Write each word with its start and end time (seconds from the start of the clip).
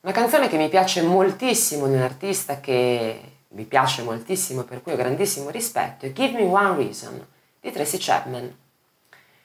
Una 0.00 0.12
canzone 0.12 0.48
che 0.48 0.56
mi 0.56 0.68
piace 0.68 1.02
moltissimo 1.02 1.88
di 1.88 1.94
un 1.94 2.02
artista 2.02 2.60
che 2.60 3.20
mi 3.48 3.64
piace 3.64 4.02
moltissimo, 4.02 4.62
per 4.62 4.80
cui 4.80 4.92
ho 4.92 4.96
grandissimo 4.96 5.50
rispetto, 5.50 6.06
è 6.06 6.12
Give 6.12 6.38
Me 6.38 6.48
One 6.48 6.76
Reason 6.76 7.26
di 7.60 7.72
Tracy 7.72 7.98
Chapman. 7.98 8.56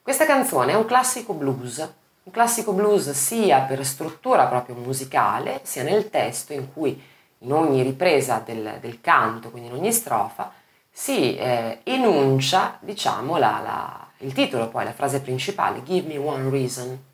Questa 0.00 0.24
canzone 0.24 0.72
è 0.72 0.74
un 0.74 0.86
classico 0.86 1.34
blues, 1.34 1.86
un 2.22 2.32
classico 2.32 2.72
blues 2.72 3.10
sia 3.10 3.60
per 3.60 3.84
struttura 3.84 4.46
proprio 4.46 4.74
musicale, 4.76 5.60
sia 5.64 5.82
nel 5.82 6.08
testo 6.08 6.54
in 6.54 6.72
cui 6.72 6.98
in 7.40 7.52
ogni 7.52 7.82
ripresa 7.82 8.42
del, 8.42 8.78
del 8.80 9.02
canto, 9.02 9.50
quindi 9.50 9.68
in 9.68 9.74
ogni 9.74 9.92
strofa, 9.92 10.50
si 10.90 11.36
eh, 11.36 11.80
enuncia, 11.82 12.78
diciamo, 12.80 13.36
la, 13.36 13.60
la, 13.62 14.08
il 14.20 14.32
titolo, 14.32 14.68
poi 14.68 14.84
la 14.84 14.94
frase 14.94 15.20
principale, 15.20 15.82
Give 15.82 16.08
me 16.08 16.16
one 16.16 16.48
reason. 16.48 17.04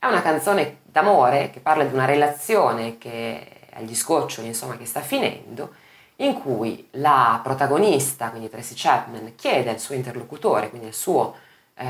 È 0.00 0.06
una 0.06 0.22
canzone 0.22 0.78
d'amore 0.84 1.50
che 1.50 1.58
parla 1.58 1.82
di 1.82 1.92
una 1.92 2.04
relazione 2.04 2.98
che 2.98 3.66
agli 3.72 3.96
scoccioli, 3.96 4.46
insomma, 4.46 4.76
che 4.76 4.86
sta 4.86 5.00
finendo, 5.00 5.74
in 6.16 6.34
cui 6.40 6.86
la 6.92 7.40
protagonista, 7.42 8.30
quindi 8.30 8.48
Tracy 8.48 8.74
Chapman, 8.76 9.34
chiede 9.34 9.70
al 9.70 9.80
suo 9.80 9.96
interlocutore, 9.96 10.70
quindi 10.70 10.86
al 10.86 10.94
suo 10.94 11.34
eh, 11.74 11.84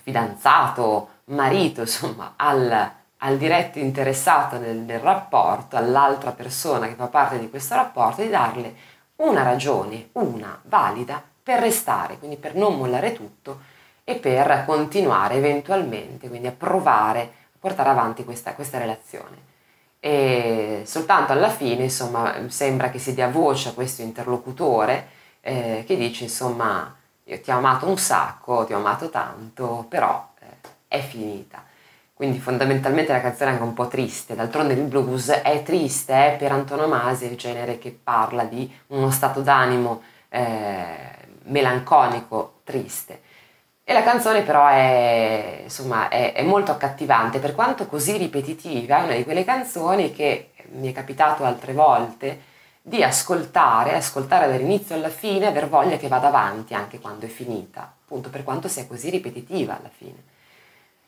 fidanzato, 0.00 1.08
marito, 1.24 1.80
insomma, 1.80 2.34
al, 2.36 2.90
al 3.16 3.36
diretto 3.36 3.80
interessato 3.80 4.56
nel, 4.58 4.76
nel 4.76 5.00
rapporto, 5.00 5.76
all'altra 5.76 6.30
persona 6.30 6.86
che 6.86 6.94
fa 6.94 7.08
parte 7.08 7.40
di 7.40 7.50
questo 7.50 7.74
rapporto, 7.74 8.22
di 8.22 8.28
darle 8.28 8.74
una 9.16 9.42
ragione, 9.42 10.10
una 10.12 10.56
valida, 10.62 11.20
per 11.42 11.58
restare, 11.58 12.18
quindi 12.18 12.36
per 12.36 12.54
non 12.54 12.76
mollare 12.76 13.12
tutto 13.12 13.74
e 14.08 14.14
per 14.14 14.62
continuare 14.64 15.34
eventualmente, 15.34 16.28
quindi 16.28 16.46
a 16.46 16.52
provare 16.52 17.20
a 17.20 17.58
portare 17.58 17.88
avanti 17.88 18.24
questa, 18.24 18.54
questa 18.54 18.78
relazione. 18.78 19.54
E 19.98 20.82
soltanto 20.84 21.32
alla 21.32 21.48
fine, 21.48 21.82
insomma, 21.82 22.32
sembra 22.46 22.90
che 22.90 23.00
si 23.00 23.14
dia 23.14 23.28
voce 23.28 23.70
a 23.70 23.72
questo 23.72 24.02
interlocutore 24.02 25.08
eh, 25.40 25.82
che 25.84 25.96
dice, 25.96 26.22
insomma, 26.22 26.94
io 27.24 27.40
ti 27.40 27.50
ho 27.50 27.56
amato 27.56 27.88
un 27.88 27.98
sacco, 27.98 28.64
ti 28.64 28.72
ho 28.74 28.76
amato 28.76 29.10
tanto, 29.10 29.84
però 29.88 30.28
eh, 30.38 30.68
è 30.86 31.00
finita. 31.00 31.64
Quindi 32.14 32.38
fondamentalmente 32.38 33.10
la 33.10 33.20
canzone 33.20 33.50
è 33.50 33.52
anche 33.54 33.64
un 33.64 33.74
po' 33.74 33.88
triste, 33.88 34.36
d'altronde 34.36 34.74
il 34.74 34.82
blues 34.82 35.30
è 35.30 35.62
triste, 35.64 36.34
è 36.34 36.36
per 36.38 36.52
antonomasia 36.52 37.28
il 37.28 37.36
genere 37.36 37.78
che 37.78 37.90
parla 37.90 38.44
di 38.44 38.72
uno 38.88 39.10
stato 39.10 39.40
d'animo 39.40 40.02
eh, 40.28 40.86
melanconico, 41.46 42.60
triste. 42.62 43.22
E 43.88 43.92
la 43.92 44.02
canzone 44.02 44.42
però 44.42 44.66
è, 44.66 45.60
insomma, 45.62 46.08
è, 46.08 46.32
è, 46.32 46.42
molto 46.42 46.72
accattivante, 46.72 47.38
per 47.38 47.54
quanto 47.54 47.86
così 47.86 48.16
ripetitiva, 48.16 48.98
è 48.98 49.04
una 49.04 49.14
di 49.14 49.22
quelle 49.22 49.44
canzoni 49.44 50.10
che 50.10 50.50
mi 50.72 50.90
è 50.90 50.92
capitato 50.92 51.44
altre 51.44 51.72
volte 51.72 52.40
di 52.82 53.04
ascoltare, 53.04 53.94
ascoltare 53.94 54.48
dall'inizio 54.48 54.96
alla 54.96 55.08
fine, 55.08 55.46
aver 55.46 55.68
voglia 55.68 55.98
che 55.98 56.08
vada 56.08 56.26
avanti 56.26 56.74
anche 56.74 56.98
quando 56.98 57.26
è 57.26 57.28
finita, 57.28 57.82
appunto 57.82 58.28
per 58.28 58.42
quanto 58.42 58.66
sia 58.66 58.88
così 58.88 59.08
ripetitiva 59.08 59.78
alla 59.78 59.90
fine. 59.96 60.20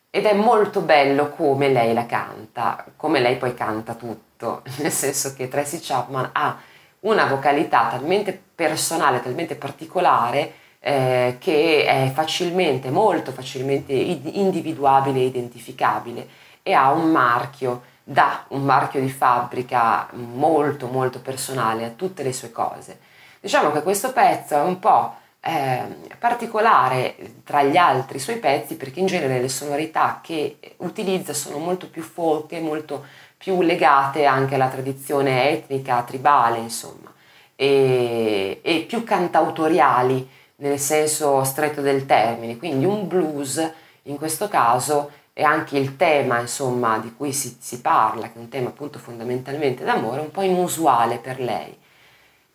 Ed 0.09 0.25
è 0.25 0.33
molto 0.33 0.79
bello 0.79 1.31
come 1.31 1.67
lei 1.67 1.93
la 1.93 2.05
canta, 2.05 2.85
come 2.95 3.19
lei 3.19 3.35
poi 3.35 3.53
canta 3.55 3.95
tutto, 3.95 4.63
nel 4.79 4.93
senso 4.93 5.33
che 5.33 5.49
Tracy 5.49 5.79
Chapman 5.81 6.29
ha 6.31 6.57
una 7.01 7.25
vocalità 7.25 7.89
talmente 7.89 8.41
personale, 8.55 9.21
talmente 9.21 9.55
particolare, 9.55 10.53
eh, 10.79 11.37
che 11.39 11.85
è 11.85 12.11
facilmente, 12.13 12.89
molto 12.89 13.31
facilmente 13.31 13.93
individuabile 13.93 15.19
e 15.19 15.25
identificabile 15.25 16.27
e 16.63 16.73
ha 16.73 16.91
un 16.91 17.11
marchio 17.11 17.81
dà 18.09 18.43
un 18.47 18.63
marchio 18.63 18.99
di 18.99 19.09
fabbrica 19.09 20.07
molto 20.13 20.87
molto 20.87 21.19
personale 21.19 21.85
a 21.85 21.89
tutte 21.89 22.23
le 22.23 22.33
sue 22.33 22.51
cose. 22.51 22.99
Diciamo 23.39 23.71
che 23.71 23.83
questo 23.83 24.11
pezzo 24.11 24.55
è 24.55 24.61
un 24.61 24.79
po' 24.79 25.13
eh, 25.41 25.83
particolare 26.17 27.15
tra 27.43 27.61
gli 27.61 27.77
altri 27.77 28.17
suoi 28.17 28.37
pezzi 28.37 28.77
perché 28.77 28.99
in 28.99 29.05
genere 29.05 29.39
le 29.39 29.47
sonorità 29.47 30.21
che 30.23 30.57
utilizza 30.77 31.33
sono 31.33 31.59
molto 31.59 31.87
più 31.87 32.01
folk 32.01 32.51
e 32.51 32.61
molto 32.61 33.05
più 33.37 33.61
legate 33.61 34.25
anche 34.25 34.55
alla 34.55 34.69
tradizione 34.69 35.49
etnica, 35.51 36.01
tribale, 36.01 36.57
insomma, 36.57 37.13
e, 37.55 38.59
e 38.63 38.85
più 38.87 39.03
cantautoriali 39.03 40.27
nel 40.59 40.79
senso 40.79 41.43
stretto 41.43 41.81
del 41.81 42.05
termine, 42.05 42.57
quindi 42.57 42.85
un 42.85 43.07
blues 43.07 43.71
in 44.03 44.17
questo 44.17 44.47
caso 44.47 45.11
e 45.33 45.43
anche 45.43 45.77
il 45.77 45.95
tema 45.95 46.39
insomma 46.39 46.97
di 46.97 47.13
cui 47.15 47.31
si, 47.31 47.57
si 47.59 47.79
parla, 47.81 48.27
che 48.27 48.35
è 48.35 48.39
un 48.39 48.49
tema 48.49 48.69
appunto 48.69 48.99
fondamentalmente 48.99 49.83
d'amore, 49.83 50.21
un 50.21 50.31
po' 50.31 50.41
inusuale 50.41 51.17
per 51.17 51.39
lei, 51.39 51.77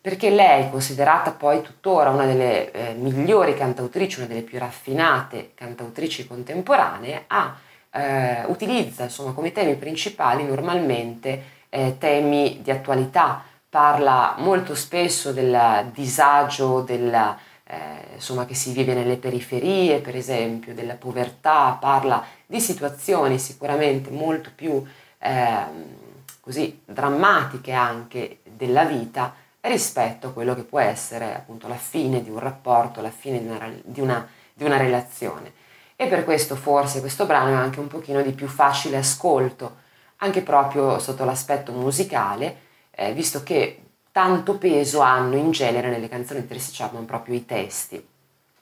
perché 0.00 0.28
lei, 0.28 0.68
considerata 0.70 1.30
poi 1.30 1.62
tuttora 1.62 2.10
una 2.10 2.26
delle 2.26 2.70
eh, 2.72 2.92
migliori 2.92 3.54
cantautrici, 3.54 4.18
una 4.18 4.28
delle 4.28 4.42
più 4.42 4.58
raffinate 4.58 5.52
cantautrici 5.54 6.26
contemporanee, 6.26 7.24
ha, 7.28 7.56
eh, 7.90 8.44
utilizza 8.46 9.04
insomma 9.04 9.32
come 9.32 9.52
temi 9.52 9.76
principali 9.76 10.44
normalmente 10.44 11.42
eh, 11.70 11.96
temi 11.96 12.60
di 12.62 12.70
attualità, 12.70 13.42
parla 13.66 14.34
molto 14.38 14.74
spesso 14.74 15.32
del 15.32 15.90
disagio, 15.92 16.82
della 16.82 17.36
eh, 17.66 18.14
insomma, 18.14 18.44
che 18.44 18.54
si 18.54 18.72
vive 18.72 18.94
nelle 18.94 19.16
periferie, 19.16 20.00
per 20.00 20.16
esempio, 20.16 20.74
della 20.74 20.94
povertà, 20.94 21.76
parla 21.80 22.24
di 22.46 22.60
situazioni 22.60 23.38
sicuramente 23.38 24.10
molto 24.10 24.50
più 24.54 24.84
eh, 25.18 26.02
così 26.40 26.82
drammatiche 26.84 27.72
anche 27.72 28.40
della 28.44 28.84
vita 28.84 29.34
rispetto 29.62 30.28
a 30.28 30.32
quello 30.32 30.54
che 30.54 30.62
può 30.62 30.78
essere 30.78 31.34
appunto 31.34 31.68
la 31.68 31.76
fine 31.76 32.22
di 32.22 32.28
un 32.28 32.38
rapporto, 32.38 33.00
la 33.00 33.10
fine 33.10 33.40
di 33.40 33.48
una, 33.48 33.72
di 33.82 34.00
una, 34.00 34.28
di 34.52 34.64
una 34.64 34.76
relazione. 34.76 35.52
E 35.96 36.06
per 36.06 36.24
questo 36.24 36.54
forse 36.54 37.00
questo 37.00 37.24
brano 37.24 37.50
è 37.50 37.54
anche 37.54 37.80
un 37.80 37.86
pochino 37.86 38.20
di 38.20 38.32
più 38.32 38.46
facile 38.46 38.98
ascolto, 38.98 39.76
anche 40.16 40.42
proprio 40.42 40.98
sotto 40.98 41.24
l'aspetto 41.24 41.72
musicale, 41.72 42.56
eh, 42.90 43.12
visto 43.14 43.42
che 43.42 43.83
tanto 44.14 44.58
peso 44.58 45.00
hanno 45.00 45.34
in 45.34 45.50
genere 45.50 45.90
nelle 45.90 46.08
canzoni 46.08 46.42
di 46.42 46.46
Tracy 46.46 46.70
Chapman 46.72 47.04
proprio 47.04 47.34
i 47.34 47.44
testi. 47.44 48.00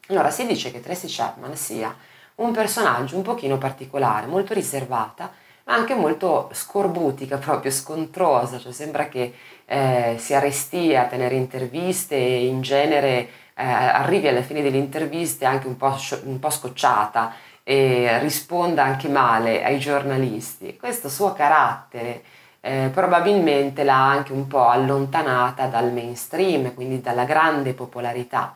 Allora 0.09 0.31
si 0.31 0.47
dice 0.47 0.71
che 0.71 0.81
Tracy 0.81 1.09
Chapman 1.11 1.55
sia 1.57 1.95
un 2.37 2.53
personaggio 2.53 3.17
un 3.17 3.23
pochino 3.23 3.59
particolare, 3.59 4.27
molto 4.27 4.55
riservata, 4.55 5.31
ma 5.65 5.75
anche 5.75 5.93
molto 5.93 6.49
scorbutica, 6.55 7.37
proprio 7.37 7.71
scontrosa, 7.71 8.59
cioè 8.59 8.73
sembra 8.73 9.09
che 9.09 9.35
eh, 9.67 10.17
sia 10.19 10.39
restia 10.39 11.03
a 11.03 11.07
tenere 11.09 11.35
interviste 11.35 12.17
e 12.17 12.47
in 12.47 12.63
genere 12.63 13.29
eh, 13.55 13.63
arrivi 13.63 14.29
alla 14.29 14.41
fine 14.41 14.63
delle 14.63 14.79
interviste 14.79 15.45
anche 15.45 15.67
un 15.67 15.77
po', 15.77 15.95
un 16.25 16.39
po' 16.39 16.49
scocciata 16.49 17.34
e 17.63 18.19
risponda 18.21 18.84
anche 18.84 19.09
male 19.09 19.63
ai 19.63 19.79
giornalisti. 19.79 20.79
Questo 20.79 21.11
suo 21.11 21.34
carattere 21.34 22.23
eh, 22.65 22.91
probabilmente 22.95 23.83
l'ha 23.83 24.09
anche 24.09 24.33
un 24.33 24.47
po' 24.47 24.69
allontanata 24.69 25.67
dal 25.67 25.93
mainstream, 25.93 26.75
quindi 26.75 27.00
dalla 27.00 27.25
grande 27.25 27.75
popolarità. 27.75 28.55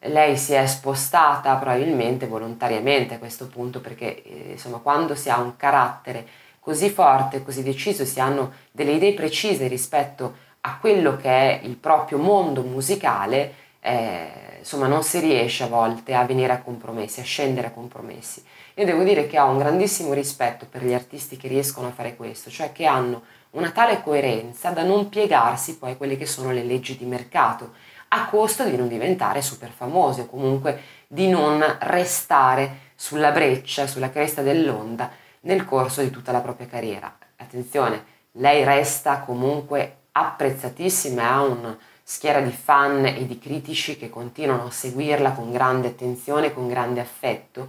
Lei 0.00 0.36
si 0.36 0.54
è 0.54 0.66
spostata 0.66 1.54
probabilmente 1.54 2.26
volontariamente 2.26 3.14
a 3.14 3.18
questo 3.18 3.46
punto 3.46 3.80
perché 3.80 4.22
eh, 4.22 4.50
insomma 4.52 4.78
quando 4.78 5.14
si 5.14 5.30
ha 5.30 5.38
un 5.38 5.56
carattere 5.56 6.26
così 6.58 6.90
forte, 6.90 7.44
così 7.44 7.62
deciso, 7.62 8.04
si 8.04 8.20
hanno 8.20 8.52
delle 8.72 8.92
idee 8.92 9.14
precise 9.14 9.68
rispetto 9.68 10.34
a 10.62 10.76
quello 10.78 11.16
che 11.16 11.28
è 11.28 11.60
il 11.62 11.76
proprio 11.76 12.18
mondo 12.18 12.62
musicale, 12.62 13.54
eh, 13.86 14.56
insomma 14.60 14.86
non 14.86 15.02
si 15.02 15.18
riesce 15.18 15.64
a 15.64 15.66
volte 15.66 16.14
a 16.14 16.24
venire 16.24 16.54
a 16.54 16.62
compromessi, 16.62 17.20
a 17.20 17.24
scendere 17.24 17.66
a 17.66 17.70
compromessi. 17.70 18.42
Io 18.76 18.86
devo 18.86 19.02
dire 19.02 19.26
che 19.26 19.38
ho 19.38 19.46
un 19.46 19.58
grandissimo 19.58 20.14
rispetto 20.14 20.66
per 20.66 20.82
gli 20.82 20.94
artisti 20.94 21.36
che 21.36 21.48
riescono 21.48 21.88
a 21.88 21.92
fare 21.92 22.16
questo, 22.16 22.48
cioè 22.48 22.72
che 22.72 22.86
hanno 22.86 23.22
una 23.50 23.70
tale 23.72 24.02
coerenza 24.02 24.70
da 24.70 24.84
non 24.84 25.10
piegarsi 25.10 25.76
poi 25.76 25.92
a 25.92 25.96
quelle 25.96 26.16
che 26.16 26.24
sono 26.24 26.50
le 26.50 26.62
leggi 26.62 26.96
di 26.96 27.04
mercato, 27.04 27.74
a 28.08 28.26
costo 28.26 28.64
di 28.64 28.74
non 28.74 28.88
diventare 28.88 29.42
super 29.42 29.68
famosi 29.68 30.20
o 30.20 30.26
comunque 30.26 30.80
di 31.06 31.28
non 31.28 31.62
restare 31.80 32.92
sulla 32.94 33.32
breccia, 33.32 33.86
sulla 33.86 34.10
cresta 34.10 34.40
dell'onda 34.40 35.10
nel 35.40 35.66
corso 35.66 36.00
di 36.00 36.08
tutta 36.08 36.32
la 36.32 36.40
propria 36.40 36.66
carriera. 36.66 37.14
Attenzione, 37.36 38.02
lei 38.32 38.64
resta 38.64 39.18
comunque 39.20 40.04
apprezzatissima 40.12 41.20
e 41.20 41.24
ha 41.26 41.42
una 41.42 41.78
schiera 42.06 42.40
di 42.40 42.50
fan 42.50 43.06
e 43.06 43.26
di 43.26 43.38
critici 43.38 43.96
che 43.96 44.10
continuano 44.10 44.66
a 44.66 44.70
seguirla 44.70 45.32
con 45.32 45.50
grande 45.50 45.88
attenzione, 45.88 46.52
con 46.52 46.68
grande 46.68 47.00
affetto, 47.00 47.68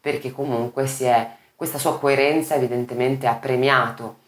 perché 0.00 0.30
comunque 0.30 0.84
è, 1.00 1.30
questa 1.56 1.78
sua 1.78 1.98
coerenza 1.98 2.54
evidentemente 2.54 3.26
ha 3.26 3.34
premiato 3.34 4.20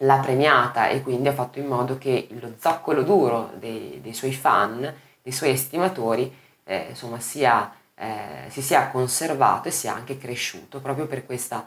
l'ha 0.00 0.18
premiata 0.18 0.88
e 0.88 1.02
quindi 1.02 1.28
ha 1.28 1.32
fatto 1.32 1.58
in 1.58 1.66
modo 1.66 1.96
che 1.96 2.28
lo 2.40 2.54
zoccolo 2.58 3.02
duro 3.02 3.52
dei, 3.58 4.00
dei 4.02 4.12
suoi 4.12 4.32
fan, 4.32 4.80
dei 5.22 5.32
suoi 5.32 5.50
estimatori, 5.50 6.30
eh, 6.64 6.86
insomma, 6.90 7.18
sia, 7.20 7.72
eh, 7.94 8.48
si 8.48 8.60
sia 8.60 8.88
conservato 8.88 9.68
e 9.68 9.70
sia 9.70 9.94
anche 9.94 10.18
cresciuto 10.18 10.80
proprio 10.80 11.06
per 11.06 11.24
questa 11.24 11.66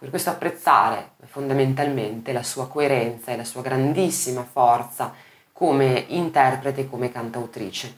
Per 0.00 0.08
questo 0.08 0.30
apprezzare 0.30 1.10
fondamentalmente 1.26 2.32
la 2.32 2.42
sua 2.42 2.68
coerenza 2.68 3.32
e 3.32 3.36
la 3.36 3.44
sua 3.44 3.60
grandissima 3.60 4.42
forza 4.50 5.12
come 5.60 6.06
interprete 6.08 6.88
come 6.88 7.12
cantautrice. 7.12 7.94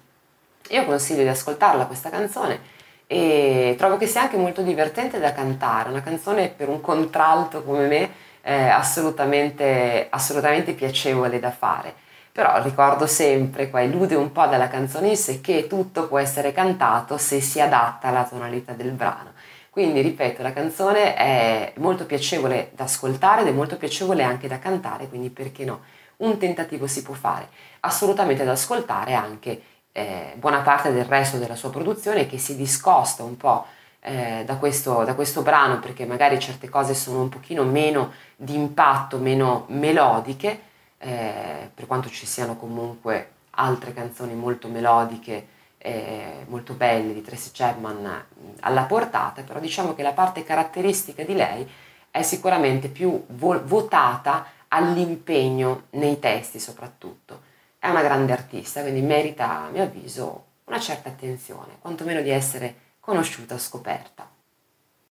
Io 0.70 0.85
consiglio 0.85 1.23
di 1.23 1.29
ascoltarla 1.29 1.87
questa 1.87 2.11
canzone 2.11 2.59
e 3.06 3.76
trovo 3.79 3.97
che 3.99 4.09
sia 4.09 4.23
anche 4.23 4.37
molto 4.37 4.62
divertente 4.62 5.20
da 5.20 5.32
cantare, 5.32 5.91
una 5.91 6.03
canzone 6.03 6.49
per 6.49 6.69
un 6.69 6.81
contralto 6.81 7.62
come 7.62 7.87
me 7.87 8.11
eh, 8.43 8.67
assolutamente, 8.67 10.09
assolutamente 10.11 10.73
piacevole 10.73 11.38
da 11.38 11.53
fare. 11.53 11.94
Però 12.32 12.61
ricordo 12.64 13.06
sempre, 13.06 13.70
qua 13.70 13.81
elude 13.81 14.17
un 14.17 14.32
po' 14.32 14.47
dalla 14.47 14.67
canzone 14.67 15.15
che 15.41 15.69
tutto 15.69 16.08
può 16.08 16.19
essere 16.19 16.50
cantato 16.50 17.17
se 17.17 17.41
si 17.41 17.61
adatta 17.61 18.08
alla 18.08 18.25
tonalità 18.25 18.73
del 18.73 18.91
brano. 18.91 19.35
Quindi, 19.70 20.00
ripeto, 20.00 20.43
la 20.43 20.53
canzone 20.53 21.15
è 21.15 21.73
molto 21.76 22.06
piacevole 22.06 22.73
da 22.75 22.85
ascoltare 22.85 23.43
ed 23.43 23.47
è 23.47 23.53
molto 23.53 23.76
piacevole 23.76 24.25
anche 24.25 24.49
da 24.49 24.58
cantare, 24.58 25.08
quindi 25.08 25.31
perché 25.31 25.65
no? 25.65 25.81
Un 26.19 26.38
tentativo 26.38 26.87
si 26.87 27.03
può 27.03 27.14
fare. 27.14 27.49
Assolutamente 27.81 28.44
da 28.44 28.53
ascoltare 28.53 29.14
anche 29.14 29.62
eh, 29.93 30.35
buona 30.37 30.61
parte 30.61 30.93
del 30.93 31.05
resto 31.05 31.38
della 31.38 31.56
sua 31.56 31.70
produzione 31.70 32.26
che 32.26 32.38
si 32.38 32.56
discosta 32.56 33.23
un 33.23 33.37
po' 33.37 33.67
eh, 34.00 34.43
da, 34.44 34.56
questo, 34.56 35.05
da 35.05 35.14
questo 35.14 35.43
brano 35.43 35.79
perché 35.79 36.06
magari 36.06 36.38
certe 36.38 36.69
cose 36.69 36.94
sono 36.94 37.20
un 37.20 37.29
pochino 37.29 37.64
meno 37.64 38.12
di 38.37 38.55
impatto, 38.55 39.19
meno 39.19 39.67
melodiche, 39.69 40.61
eh, 40.99 41.70
per 41.73 41.87
quanto 41.87 42.09
ci 42.09 42.26
siano 42.26 42.56
comunque 42.56 43.31
altre 43.50 43.93
canzoni 43.93 44.35
molto 44.35 44.69
melodiche 44.69 45.47
eh, 45.82 46.44
molto 46.47 46.75
belle 46.75 47.12
di 47.12 47.23
Tracy 47.23 47.50
Chapman 47.53 48.25
alla 48.61 48.82
portata, 48.85 49.43
però 49.43 49.58
diciamo 49.58 49.94
che 49.94 50.03
la 50.03 50.12
parte 50.12 50.44
caratteristica 50.44 51.25
di 51.25 51.35
lei 51.35 51.69
è 52.11 52.23
sicuramente 52.23 52.88
più 52.88 53.25
vo- 53.31 53.62
votata 53.65 54.47
all'impegno 54.75 55.85
nei 55.91 56.19
testi 56.19 56.59
soprattutto. 56.59 57.51
È 57.79 57.89
una 57.89 58.03
grande 58.03 58.33
artista, 58.33 58.81
quindi 58.81 59.03
merita, 59.03 59.65
a 59.65 59.71
mio 59.71 59.83
avviso, 59.83 60.45
una 60.65 60.79
certa 60.81 61.09
attenzione, 61.09 61.79
quantomeno 61.81 62.23
di 62.23 62.31
essere 62.31 62.75
conosciuta, 63.01 63.59
scoperta. 63.59 64.31